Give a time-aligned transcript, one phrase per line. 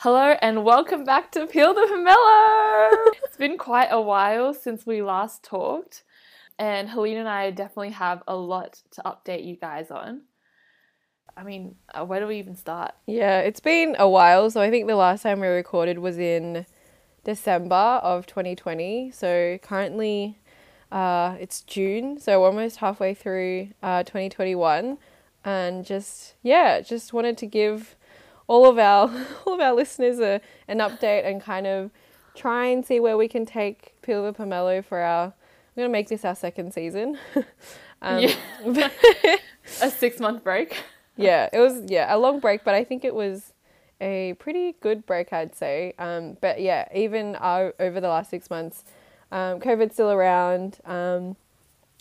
[0.00, 3.14] Hello and welcome back to Peel the Pomelo.
[3.24, 6.04] it's been quite a while since we last talked,
[6.58, 10.20] and Helena and I definitely have a lot to update you guys on.
[11.34, 12.94] I mean, uh, where do we even start?
[13.06, 14.50] Yeah, it's been a while.
[14.50, 16.66] So I think the last time we recorded was in
[17.24, 19.12] December of 2020.
[19.12, 20.38] So currently,
[20.92, 22.20] uh, it's June.
[22.20, 24.98] So almost halfway through uh, 2021,
[25.42, 27.96] and just yeah, just wanted to give
[28.48, 29.10] all of our
[29.46, 31.90] all of our listeners a, an update and kind of
[32.34, 35.26] try and see where we can take Peel the Pomelo for our.
[35.26, 37.18] I'm gonna make this our second season.
[38.02, 38.34] um, Yeah.
[39.82, 40.76] a six month break.
[41.16, 43.52] yeah, it was yeah a long break, but I think it was
[44.00, 45.94] a pretty good break, I'd say.
[45.98, 48.84] Um, but yeah, even uh, over the last six months,
[49.32, 50.78] um, COVID's still around.
[50.84, 51.36] Um,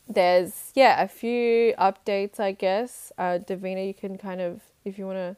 [0.07, 3.12] there's yeah a few updates, I guess.
[3.18, 5.35] Uh, Davina, you can kind of if you want to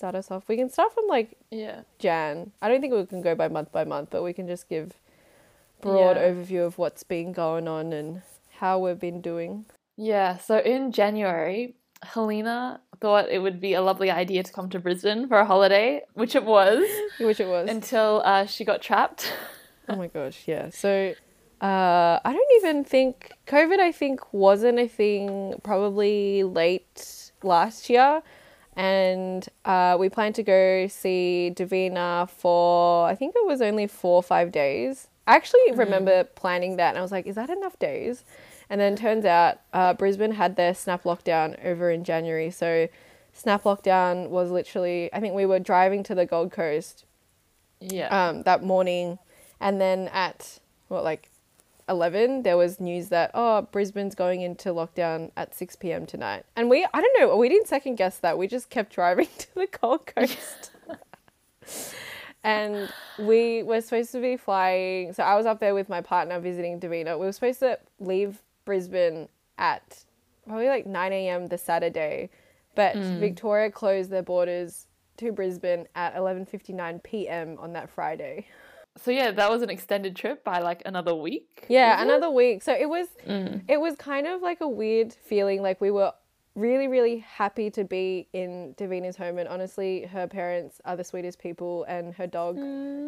[0.00, 1.80] start us off, we can start from like Yeah.
[1.98, 2.52] Jan.
[2.62, 4.94] I don't think we can go by month by month, but we can just give
[5.82, 6.28] broad Yeah.
[6.28, 8.22] overview of what's been going on and
[8.60, 9.66] how we've been doing.
[9.96, 14.78] Yeah, so in January, Helena thought it would be a lovely idea to come to
[14.78, 16.82] Brisbane for a holiday, which it was,
[17.20, 17.68] Which it was.
[17.68, 19.22] until uh, she got trapped.
[19.88, 20.70] Oh my gosh, yeah.
[20.70, 21.14] So
[21.60, 23.80] uh, I don't even think COVID.
[23.80, 28.22] I think wasn't a thing probably late last year,
[28.76, 34.16] and uh, we planned to go see Davina for I think it was only four
[34.16, 35.08] or five days.
[35.26, 38.24] I actually remember planning that, and I was like, "Is that enough days?"
[38.68, 42.88] And then turns out uh, Brisbane had their snap lockdown over in January, so
[43.32, 45.12] snap lockdown was literally.
[45.12, 47.04] I think we were driving to the Gold Coast
[47.80, 48.08] Yeah.
[48.08, 49.18] um, that morning,
[49.60, 51.29] and then at what like
[51.90, 56.06] eleven, there was news that oh Brisbane's going into lockdown at six p.m.
[56.06, 59.28] tonight, and we I don't know we didn't second guess that we just kept driving
[59.38, 60.70] to the Gold Coast.
[62.42, 65.12] And we were supposed to be flying.
[65.12, 67.18] So I was up there with my partner visiting Davina.
[67.18, 70.04] We were supposed to leave Brisbane at
[70.46, 71.48] probably like 9 a.m.
[71.48, 72.30] the Saturday,
[72.74, 73.20] but hmm.
[73.20, 74.86] Victoria closed their borders
[75.18, 77.58] to Brisbane at 11:59 p.m.
[77.60, 78.46] on that Friday.
[78.96, 81.66] So yeah, that was an extended trip by like another week.
[81.68, 82.04] Yeah, was it?
[82.06, 82.62] another week.
[82.62, 86.12] So it was it was kind of like a weird feeling like we were
[86.56, 91.38] really really happy to be in Davina's home and honestly her parents are the sweetest
[91.38, 92.58] people and her dog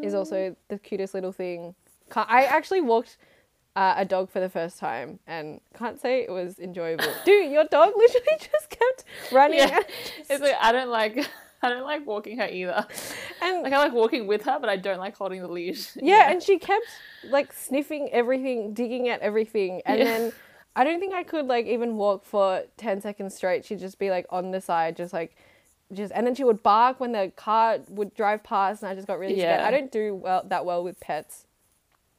[0.05, 1.75] is also the cutest little thing.
[2.15, 3.19] I actually walked
[3.75, 7.07] uh, a dog for the first time and can't say it was enjoyable.
[7.25, 9.81] Dude, your dog literally just kept running Yeah.
[10.31, 11.29] It's like I don't like
[11.63, 12.87] I don't like walking her either.
[13.41, 15.91] and Like I like walking with her, but I don't like holding the leash.
[16.03, 16.87] Yeah, and she kept
[17.25, 20.05] like sniffing everything, digging at everything, and Yeah.
[20.05, 20.33] then
[20.75, 23.65] I don't think I could like even walk for ten seconds straight.
[23.65, 25.37] She'd just be like on the side, just like
[25.93, 29.07] just, and then she would bark when the car would drive past, and I just
[29.07, 29.61] got really scared.
[29.61, 31.47] I don't do well that well with pets,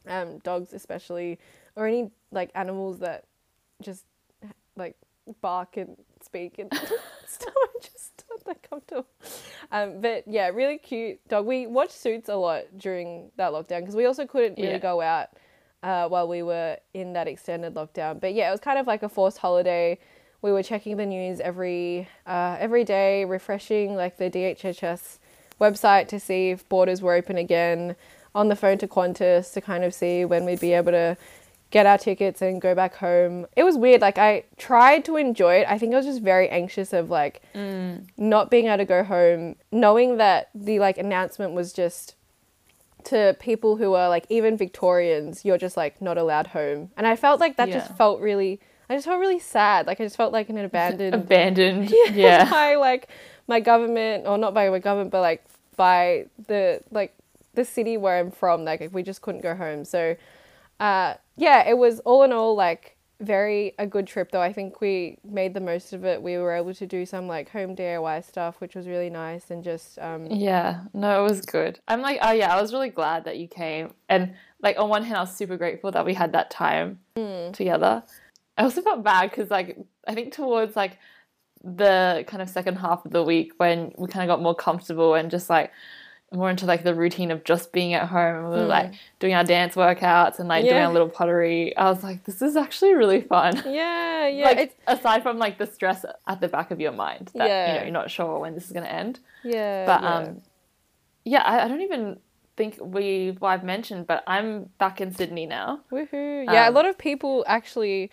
[0.07, 1.39] um, dogs especially,
[1.75, 3.23] or any like animals that
[3.81, 4.05] just
[4.77, 4.95] like
[5.41, 6.71] bark and speak and
[7.25, 7.53] stuff.
[7.55, 9.07] I'm just not that comfortable.
[9.73, 11.45] Um, but yeah, really cute dog.
[11.47, 14.77] We watched Suits a lot during that lockdown because we also couldn't really Yeah.
[14.77, 15.29] go out
[15.81, 18.21] uh, while we were in that extended lockdown.
[18.21, 19.97] But yeah, it was kind of like a forced holiday.
[20.43, 25.17] We were checking the news every uh, every day, refreshing like the DHHS
[25.59, 27.95] website to see if borders were open again.
[28.35, 31.15] On the phone to Qantas to kind of see when we'd be able to
[31.73, 33.47] get our tickets and go back home.
[33.55, 33.99] It was weird.
[33.99, 35.67] Like I tried to enjoy it.
[35.67, 38.05] I think I was just very anxious of like mm.
[38.15, 42.13] not being able to go home, knowing that the like announcement was just
[43.05, 46.91] to people who are like even Victorians, you're just like not allowed home.
[46.95, 47.79] And I felt like that Yeah.
[47.79, 49.87] just felt really I just felt really sad.
[49.87, 51.91] Like I just felt like an abandoned abandoned.
[52.13, 52.47] Yeah.
[52.51, 53.09] by like
[53.47, 55.43] my government or not by my government but like
[55.75, 57.15] by the like
[57.55, 60.15] the city where I'm from like we just couldn't go home so
[60.79, 64.81] uh yeah it was all in all like very a good trip though I think
[64.81, 68.25] we made the most of it we were able to do some like home DIY
[68.25, 71.79] stuff which was really nice and just um Yeah, no, it was good.
[71.87, 73.93] I'm like, oh yeah, I was really glad that you came.
[74.09, 76.99] And like on one hand, I was super grateful that we had that time
[77.53, 78.03] together.
[78.57, 79.77] I also felt bad because like
[80.07, 80.97] I think towards like
[81.63, 85.13] the kind of second half of the week when we kind of got more comfortable
[85.13, 85.71] and just like
[86.33, 89.33] more into like the routine of just being at home and we were like doing
[89.33, 90.87] our dance workouts and like doing Yeah.
[90.87, 91.75] our little pottery.
[91.77, 93.55] I was like, this is actually really fun.
[93.65, 97.31] yeah yeah like it's aside from like the stress at the back of your mind
[97.35, 100.15] that you know you're not sure when this is going to end yeah but yeah.
[100.15, 100.41] um
[101.25, 102.19] yeah I, I don't even
[102.55, 106.45] think we well, I've mentioned but I'm back in Sydney now Woohoo.
[106.45, 108.11] Yeah, Um, a lot of people actually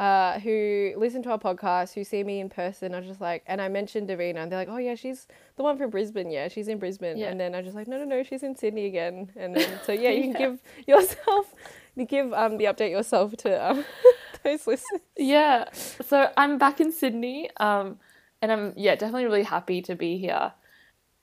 [0.00, 3.60] uh, who listen to our podcast, who see me in person, are just like, and
[3.60, 5.26] I mentioned Davina, and they're like, oh yeah, she's
[5.56, 6.30] the one from Brisbane.
[6.30, 7.18] Yeah, she's in Brisbane.
[7.18, 7.28] Yeah.
[7.28, 9.30] And then I'm just like, no, no, no, she's in Sydney again.
[9.36, 11.54] And then so yeah, you can give yourself,
[11.96, 13.84] you give um the update yourself to um
[14.42, 15.02] those listeners.
[15.18, 15.70] Yeah.
[15.72, 17.98] So I'm back in Sydney, um,
[18.40, 20.52] and I'm yeah definitely really happy to be here.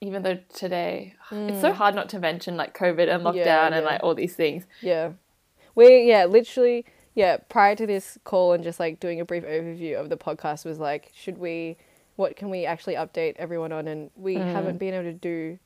[0.02, 3.46] Even though today it's so hard not to mention like COVID and lockdown Mm.
[3.46, 4.68] Yeah, and like all these things.
[4.82, 5.14] Yeah.
[5.74, 6.86] We yeah, literally
[7.18, 10.66] yeah, prior to this call and just like doing a brief overview of the podcast
[10.66, 11.76] was like, should we
[12.16, 15.58] what can we actually update everyone on and we haven't been able to do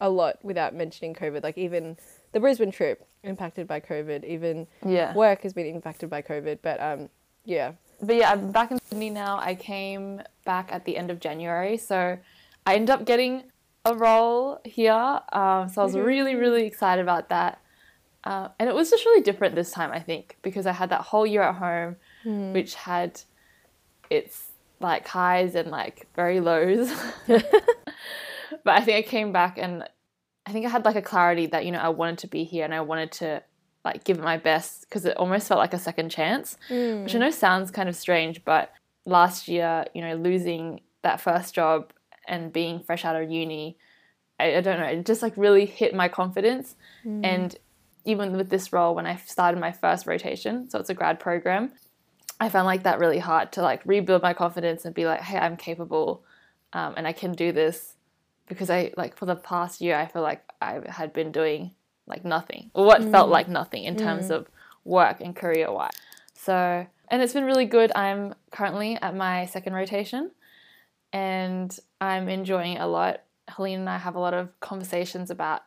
[0.00, 1.44] a lot without mentioning COVID.
[1.44, 1.96] Like even
[2.32, 5.14] the Brisbane trip impacted by COVID, even Yeah.
[5.14, 6.58] work has been impacted by COVID.
[6.60, 7.08] But um
[7.44, 7.72] yeah.
[8.02, 9.38] But yeah, I'm back in Sydney now.
[9.38, 12.18] I came back at the end of January, so
[12.66, 13.44] I ended up getting
[13.84, 15.20] a role here.
[15.32, 17.60] Um, so I was really, really excited about that.
[18.26, 21.02] Uh, and it was just really different this time, I think, because I had that
[21.02, 21.94] whole year at home,
[22.24, 22.52] hmm.
[22.52, 23.20] which had
[24.10, 24.48] its
[24.80, 26.92] like highs and like very lows.
[27.28, 27.44] but
[28.66, 29.84] I think I came back and
[30.44, 32.64] I think I had like a clarity that you know I wanted to be here
[32.64, 33.44] and I wanted to
[33.84, 37.04] like give it my best because it almost felt like a second chance, hmm.
[37.04, 38.72] which I know sounds kind of strange, but
[39.04, 41.92] last year, you know, losing that first job
[42.26, 43.78] and being fresh out of uni,
[44.40, 46.74] I, I don't know, it just like really hit my confidence.
[47.04, 47.24] Hmm.
[47.24, 47.56] And
[48.06, 51.72] even with this role, when I started my first rotation, so it's a grad program,
[52.40, 55.38] I found like that really hard to like rebuild my confidence and be like, hey,
[55.38, 56.24] I'm capable
[56.72, 57.94] um, and I can do this
[58.46, 61.72] because I like for the past year, I feel like I had been doing
[62.06, 64.46] like nothing or what felt like nothing in terms of
[64.84, 65.90] work and career wise.
[66.34, 67.90] So, and it's been really good.
[67.96, 70.30] I'm currently at my second rotation
[71.12, 73.22] and I'm enjoying it a lot.
[73.48, 75.62] Helene and I have a lot of conversations about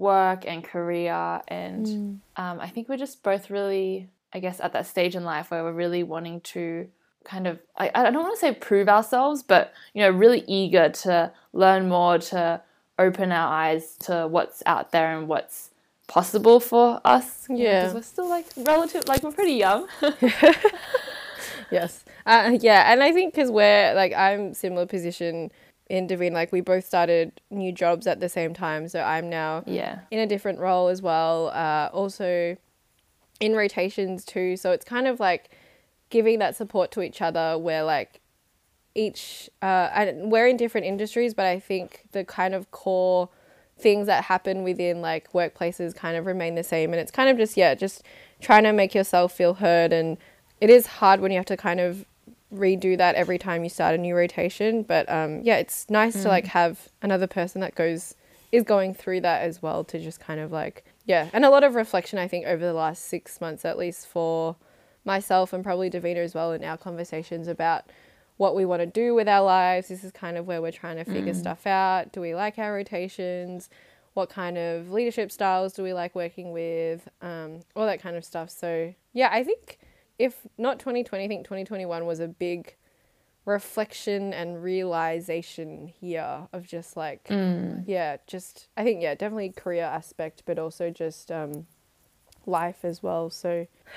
[0.00, 4.86] work and career, and um, I think we're just both really, I guess, at that
[4.86, 6.88] stage in life where we're really wanting to
[7.24, 10.88] kind of, I, I don't want to say prove ourselves, but you know, really eager
[10.88, 12.60] to learn more, to
[12.98, 15.70] open our eyes to what's out there and what's
[16.08, 17.46] possible for us.
[17.48, 17.94] you know, 'cause Yeah.
[17.94, 19.86] we're still like relative, like we're pretty young.
[21.70, 22.04] Yes.
[22.26, 25.52] Uh, yeah, and I think because we're like I'm similar position
[25.90, 29.64] in Davine, like we both started new jobs at the same time, so I'm now
[29.66, 30.00] yeah.
[30.12, 31.48] in a different role as well.
[31.48, 32.56] Uh, also
[33.40, 35.50] in rotations too, so it's kind of like
[36.08, 37.58] giving that support to each other.
[37.58, 38.20] Where like
[38.94, 43.28] each uh, and we're in different industries, but I think the kind of core
[43.76, 47.36] things that happen within like workplaces kind of remain the same, and it's kind of
[47.36, 48.04] just yeah, just
[48.40, 50.18] trying to make yourself feel heard and
[50.60, 52.04] it is hard when you have to kind of
[52.52, 56.28] redo that every time you start a new rotation but um, yeah it's nice to
[56.28, 58.14] like have another person that goes
[58.52, 61.62] is going through that as well to just kind of like yeah and a lot
[61.62, 64.56] of reflection i think over the last six months at least for
[65.04, 67.84] myself and probably davina as well in our conversations about
[68.36, 69.88] what we want to do with our lives.
[69.88, 72.10] This is kind of where we're trying to figure stuff out.
[72.10, 73.68] Do we like our rotations?
[74.14, 77.06] What kind of leadership styles do we like working with?
[77.20, 78.48] Um, all that kind of stuff.
[78.48, 79.78] So yeah i think
[80.20, 82.76] if not 2020 i think 2021 was a big
[83.46, 87.26] reflection and realization here of just like
[87.86, 91.66] yeah just i think yeah definitely career aspect but also just um
[92.46, 93.30] life as well.
[93.30, 93.66] So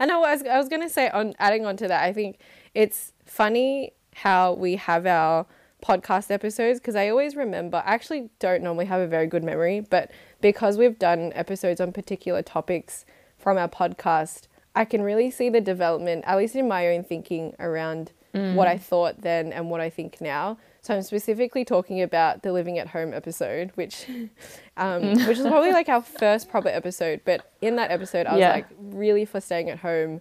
[0.00, 2.38] i know I was, I was gonna say on adding on to that i think
[2.74, 5.46] it's funny how we have our
[5.84, 9.80] podcast episodes because i always remember i actually don't normally have a very good memory
[9.80, 13.04] but because we've done episodes on particular topics
[13.38, 17.54] from our podcast i can really see the development at least in my own thinking
[17.58, 18.12] around
[18.54, 20.58] what I thought then and what I think now.
[20.82, 24.06] So I'm specifically talking about the living at home episode, which,
[24.76, 27.22] um, which is probably like our first proper episode.
[27.24, 28.52] But in that episode, I was Yeah.
[28.52, 30.20] like really for staying at home,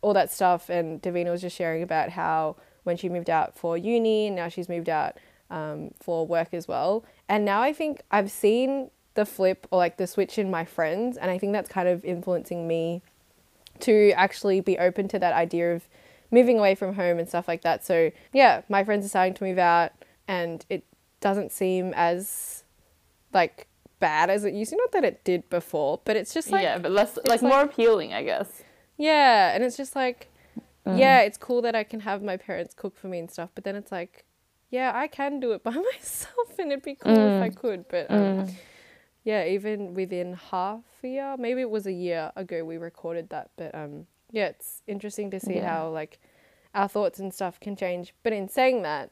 [0.00, 0.70] all that stuff.
[0.70, 4.48] And Davina was just sharing about how when she moved out for uni, and now
[4.48, 5.18] she's moved out
[5.50, 7.04] um, for work as well.
[7.28, 11.16] And now I think I've seen the flip or like the switch in my friends,
[11.16, 13.02] and I think that's kind of influencing me
[13.82, 15.88] to actually be open to that idea of
[16.30, 17.84] moving away from home and stuff like that.
[17.84, 19.92] So yeah, my friends are starting to move out
[20.26, 20.84] and it
[21.20, 22.64] doesn't seem as
[23.32, 23.68] like
[24.00, 24.76] bad as it used to.
[24.76, 27.62] Not that it did before, but it's just like yeah, but less like, like- more
[27.62, 28.62] appealing, I guess.
[28.96, 30.28] yeah, and it's just like
[30.86, 30.98] mm.
[30.98, 33.64] yeah, it's cool that I can have my parents cook for me and stuff, but
[33.64, 34.24] then it's like
[34.70, 37.56] yeah, I can do it by myself and it'd be cool if I mm.
[37.56, 38.54] could, but um, mm.
[39.24, 43.50] Yeah, even within half a year, maybe it was a year ago we recorded that,
[43.56, 45.68] but um yeah, it's interesting to see Yeah.
[45.68, 46.18] how like
[46.74, 48.14] our thoughts and stuff can change.
[48.22, 49.10] But in saying that,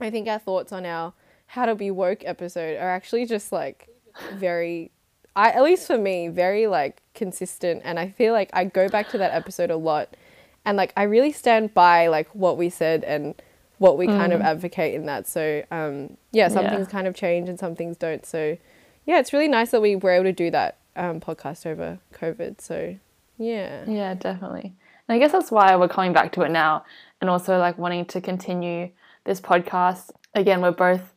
[0.00, 1.14] I think our thoughts on our
[1.48, 3.88] how to be woke episode are actually just like
[4.34, 4.90] very
[5.36, 9.08] I at least for me, very like consistent and I feel like I go back
[9.10, 10.16] to that episode a lot
[10.64, 13.34] and like I really stand by like what we said and
[13.78, 14.16] what we mm.
[14.16, 14.44] kind of mm.
[14.44, 15.26] advocate in that.
[15.26, 16.76] So um, yeah, some yeah.
[16.76, 18.24] things kind of change and some things don't.
[18.24, 18.56] So
[19.06, 22.60] yeah, it's really nice that we were able to do that um, podcast over COVID.
[22.60, 22.96] So
[23.38, 24.74] yeah, yeah, definitely.
[25.08, 26.84] And I guess that's why we're coming back to it now,
[27.20, 28.90] and also like wanting to continue
[29.24, 30.10] this podcast.
[30.34, 31.14] Again, we're both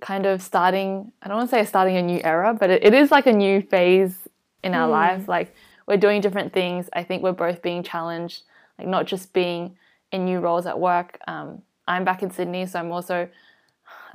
[0.00, 1.12] kind of starting.
[1.22, 3.32] I don't want to say starting a new era, but it, it is like a
[3.32, 4.28] new phase
[4.62, 4.92] in our mm.
[4.92, 5.28] lives.
[5.28, 5.54] Like
[5.86, 6.88] we're doing different things.
[6.92, 8.42] I think we're both being challenged,
[8.78, 9.76] like not just being
[10.12, 11.18] in new roles at work.
[11.26, 13.28] Um, I'm back in Sydney, so I'm also,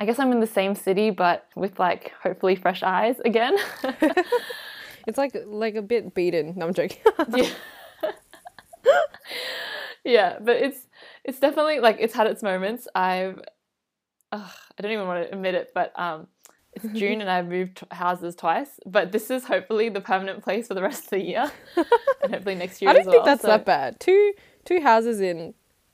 [0.03, 3.55] I guess I'm in the same city, but with like hopefully fresh eyes again.
[5.07, 6.55] it's like like a bit beaten.
[6.57, 6.97] No, I'm joking.
[7.33, 7.49] yeah.
[10.03, 10.89] yeah, but it's
[11.23, 12.85] it's definitely like it's had its moments.
[12.93, 13.39] I've
[14.33, 16.27] ugh, I don't even want to admit it, but um,
[16.73, 20.73] it's June and I've moved houses twice, but this is hopefully the permanent place for
[20.73, 21.49] the rest of the year,
[22.23, 22.91] and hopefully next year.
[22.91, 23.47] I don't think well, that's so.
[23.47, 24.01] that bad.
[24.01, 24.33] Two
[24.65, 25.53] two houses in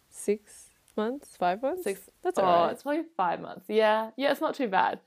[0.10, 0.59] six
[1.00, 2.02] months, five months, six.
[2.24, 2.74] That's oh, all right.
[2.74, 3.66] it's probably five months.
[3.70, 5.00] Yeah, yeah, it's not too bad.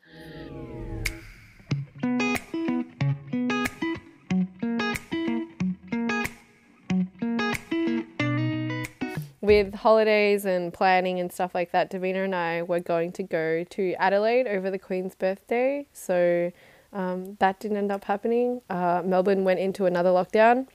[9.43, 13.65] with holidays and planning and stuff like that, Davina and I were going to go
[13.65, 15.87] to Adelaide over the Queen's birthday.
[15.93, 16.53] So
[16.93, 18.63] um, that didn't end up happening.
[18.71, 20.69] Uh, Melbourne went into another lockdown.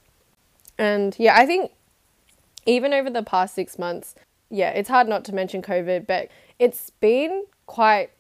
[0.77, 1.71] And yeah, I think
[2.67, 4.13] even over the past six months,
[4.49, 8.11] yeah, it's hard not to mention COVID, but it's been quite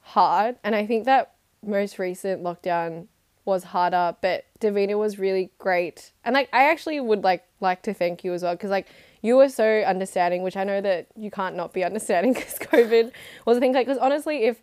[0.00, 0.56] hard.
[0.62, 1.34] And I think that
[1.64, 3.06] most recent lockdown
[3.44, 6.12] was harder, but Davina was really great.
[6.24, 8.88] And like I actually would like like to thank you as well because like
[9.22, 13.12] you were so understanding, which I know that you can't not be understanding because COVID
[13.46, 13.72] was a thing.
[13.72, 14.62] Like, because honestly, if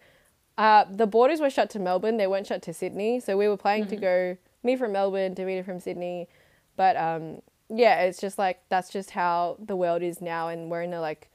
[0.58, 3.20] uh, the borders were shut to Melbourne, they weren't shut to Sydney.
[3.20, 3.96] So we were planning mm-hmm.
[3.96, 6.28] to go, me from Melbourne, Davina from Sydney.
[6.76, 10.48] But um, yeah, it's just like, that's just how the world is now.
[10.48, 11.30] And we're in a like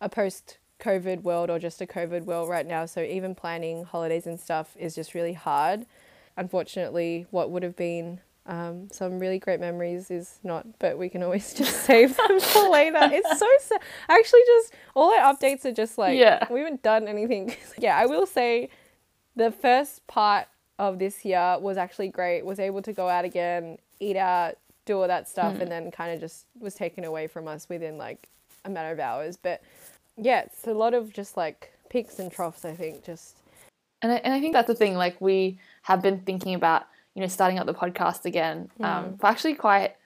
[0.00, 2.86] a post COVID world or just a COVID world right now.
[2.86, 5.86] So even planning holidays and stuff is just really hard.
[6.36, 11.22] Unfortunately, what would have been um, some really great memories is not, but we can
[11.22, 12.98] always just save them for later.
[13.02, 13.80] It's so sad.
[14.08, 16.46] Actually, just all our updates are just like, yeah.
[16.50, 17.54] we haven't done anything.
[17.78, 18.68] yeah, I will say
[19.36, 20.48] the first part
[20.78, 22.44] of this year was actually great.
[22.44, 25.62] Was able to go out again, eat out, do all that stuff, mm.
[25.62, 28.28] and then kind of just was taken away from us within like
[28.64, 29.36] a matter of hours.
[29.36, 29.62] But
[30.16, 33.36] yeah, it's a lot of just like peaks and troughs, I think, just.
[34.02, 37.20] And I, and I think that's the thing, like, we have been thinking about you
[37.20, 39.20] know, starting up the podcast again um, mm.
[39.20, 39.96] for actually quite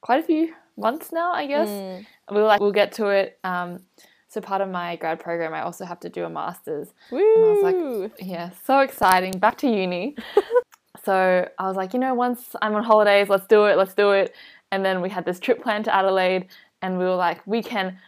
[0.00, 1.68] quite a few months now, I guess.
[1.68, 2.06] Mm.
[2.30, 3.38] We were like, we'll get to it.
[3.44, 3.80] Um,
[4.28, 6.88] so part of my grad program, I also have to do a master's.
[7.10, 7.18] Woo!
[7.18, 9.32] And I was like, yeah, so exciting.
[9.32, 10.16] Back to uni.
[11.04, 14.12] so I was like, you know, once I'm on holidays, let's do it, let's do
[14.12, 14.34] it.
[14.70, 16.46] And then we had this trip planned to Adelaide,
[16.80, 17.98] and we were like, we can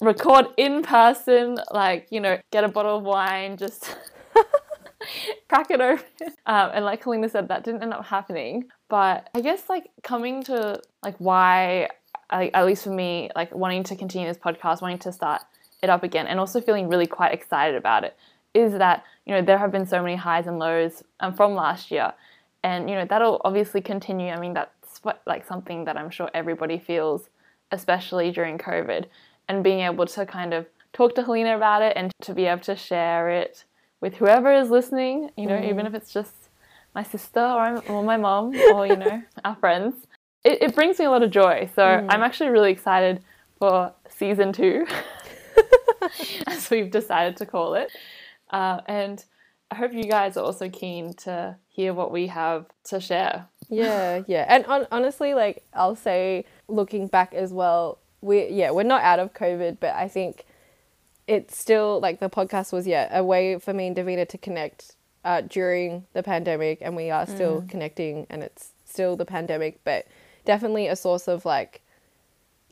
[0.00, 3.96] record in person, like, you know, get a bottle of wine, just
[5.48, 6.04] crack it open.
[6.46, 8.68] Um, and like Helena said, that didn't end up happening.
[8.88, 11.88] But I guess like coming to like why,
[12.32, 15.42] like, at least for me, like wanting to continue this podcast, wanting to start
[15.82, 18.16] it up again, and also feeling really quite excited about it,
[18.54, 21.90] is that you know there have been so many highs and lows um, from last
[21.90, 22.12] year,
[22.62, 24.30] and you know that'll obviously continue.
[24.30, 27.28] I mean that's what, like something that I'm sure everybody feels,
[27.70, 29.06] especially during COVID,
[29.48, 32.62] and being able to kind of talk to Helena about it and to be able
[32.62, 33.64] to share it
[34.00, 35.68] with whoever is listening, you know, mm.
[35.68, 36.32] even if it's just
[36.94, 39.94] my sister or, or my mom or, you know, our friends.
[40.44, 41.68] It, it, brings me a lot of joy.
[41.74, 42.06] So mm.
[42.08, 43.22] I'm actually really excited
[43.58, 44.86] for season two,
[46.46, 47.90] as we've decided to call it.
[48.50, 49.24] Uh, and
[49.70, 53.46] I hope you guys are also keen to hear what we have to share.
[53.68, 54.46] Yeah, yeah.
[54.48, 59.18] And on, honestly, like, I'll say, looking back as well, we yeah, we're not out
[59.18, 60.44] of COVID, but I think
[61.26, 64.96] it's still like the podcast was yeah a way for me and Davina to connect
[65.24, 67.68] uh, during the pandemic, and we are still mm.
[67.68, 70.06] connecting, and it's still the pandemic, but
[70.44, 71.82] definitely a source of like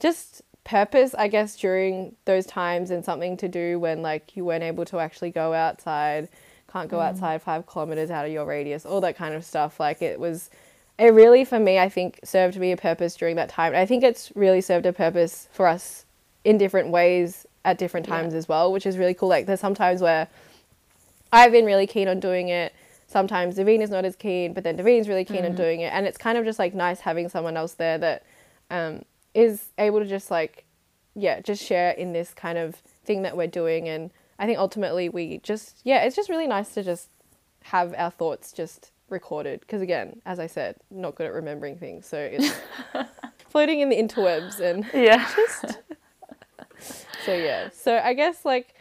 [0.01, 4.65] just purpose, I guess, during those times, and something to do when like you weren't
[4.65, 6.29] able to actually go outside,
[6.77, 7.07] can't go mm.
[7.09, 9.81] outside five kilometers out of your radius, all that kind of stuff.
[9.81, 10.51] Like it was.
[10.99, 13.75] It really, for me, I think, served me a purpose during that time.
[13.75, 16.07] I think it's really served a purpose for us
[16.43, 18.39] in different ways at different times yeah.
[18.39, 19.29] as well, which is really cool.
[19.29, 20.27] Like there's sometimes where
[21.31, 22.73] I've been really keen on doing it.
[23.09, 25.51] Sometimes Davine is not as keen, but then Davine's really keen mm.
[25.51, 25.93] on doing it.
[25.93, 28.25] And it's kind of just like nice having someone else there that
[28.71, 29.03] um,
[29.35, 30.65] is able to just like,
[31.15, 33.87] yeah, just share in this kind of thing that we're doing.
[33.87, 37.09] And I think ultimately we just, yeah, it's just really nice to just
[37.65, 39.61] have our thoughts just recorded.
[39.61, 42.07] Because again, as I said, not good at remembering things.
[42.07, 42.55] So it's
[43.49, 45.29] floating in the interwebs and yeah.
[45.37, 45.79] just
[47.25, 47.71] So yeah.
[47.73, 48.75] So I guess like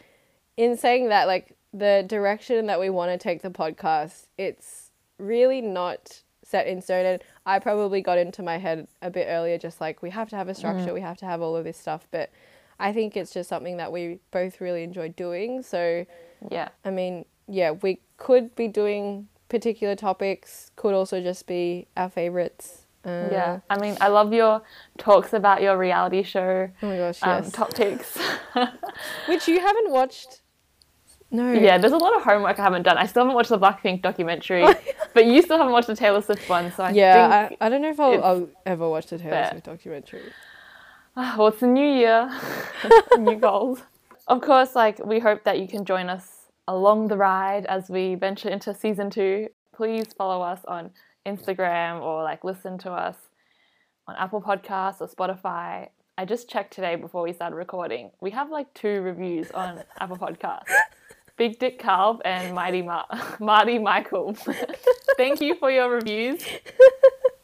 [0.56, 5.60] in saying that, like the direction that we want to take the podcast, it's really
[5.60, 7.06] not set in stone.
[7.06, 10.36] And I probably got into my head a bit earlier, just like we have to
[10.36, 10.94] have a structure, mm.
[10.94, 12.06] we have to have all of this stuff.
[12.10, 12.30] But
[12.78, 15.62] I think it's just something that we both really enjoy doing.
[15.62, 16.04] So
[16.50, 16.68] Yeah.
[16.84, 22.86] I mean, yeah, we could be doing particular topics, could also just be our favorites.
[23.04, 23.60] Uh, Yeah.
[23.70, 24.62] I mean, I love your
[24.98, 27.52] talks about your reality show Oh my gosh, um, yes.
[27.52, 27.72] top.
[29.28, 30.42] Which you haven't watched.
[31.30, 31.52] No.
[31.52, 32.96] yeah, there's a lot of homework I haven't done.
[32.98, 34.64] I still haven't watched the Blackpink documentary,
[35.12, 37.68] but you still haven't watched the Taylor Swift one, so I Yeah, think I, I
[37.68, 39.50] don't know if I'll, I'll ever watch the Taylor fair.
[39.50, 40.22] Swift documentary.
[41.16, 42.30] Ah, well, it's a new year,
[43.18, 43.80] new goals.
[44.28, 48.16] Of course, like we hope that you can join us along the ride as we
[48.16, 49.48] venture into season two.
[49.74, 50.90] Please follow us on
[51.26, 53.16] Instagram or like listen to us
[54.06, 55.88] on Apple Podcasts or Spotify.
[56.18, 58.10] I just checked today before we started recording.
[58.20, 60.68] We have like two reviews on Apple Podcasts.
[61.38, 63.04] Big Dick Calv and Mighty Ma-
[63.40, 64.34] Marty Michael.
[65.16, 66.42] Thank you for your reviews.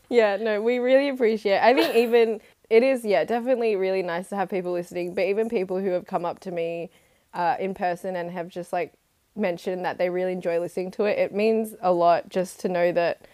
[0.09, 1.55] Yeah, no, we really appreciate.
[1.57, 1.63] It.
[1.63, 2.41] I think even
[2.73, 5.15] it is, yeah, definitely really nice to have people listening.
[5.15, 6.91] But even people who have come up to me
[7.35, 8.95] uh, in person and have just like
[9.37, 12.91] mentioned that they really enjoy listening to it, it means a lot just to know
[12.91, 13.27] that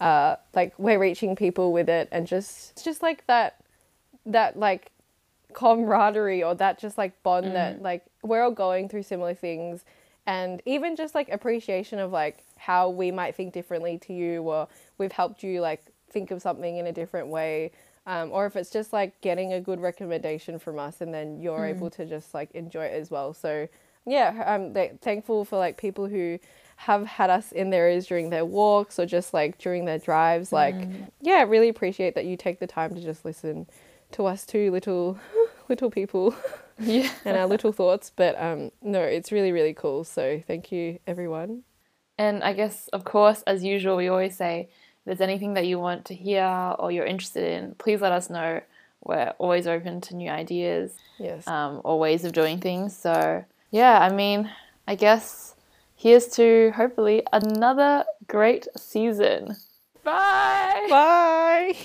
[0.00, 3.62] uh, like we're reaching people with it, and just it's just like that
[4.24, 4.90] that like
[5.52, 9.84] camaraderie or that just like bond that like we're all going through similar things
[10.26, 14.68] and even just like appreciation of like how we might think differently to you or
[14.98, 17.70] we've helped you like think of something in a different way
[18.06, 21.66] um, or if it's just like getting a good recommendation from us and then you're
[21.66, 23.34] able to just like enjoy it as well.
[23.34, 23.68] So
[24.08, 26.38] yeah i'm th- thankful for like people who
[26.76, 30.52] have had us in their ears during their walks or just like during their drives.
[30.52, 30.76] Like
[31.22, 33.66] yeah really appreciate that you take the time to just listen
[34.12, 35.18] to us two little
[35.68, 36.34] little people
[36.78, 37.10] Yeah.
[37.24, 38.12] and our little thoughts.
[38.14, 40.04] But um no it's really really cool.
[40.04, 41.62] So thank you everyone.
[42.18, 44.70] And I guess, of course, as usual, we always say
[45.06, 48.60] there's anything that you want to hear or you're interested in, please let us know.
[49.02, 52.94] We're always open to new ideas yes um, or ways of doing things.
[52.96, 54.50] So, yeah, I mean,
[54.86, 55.54] I guess
[55.94, 59.56] here's to hopefully another great season.
[60.04, 60.86] Bye.
[60.90, 61.76] bye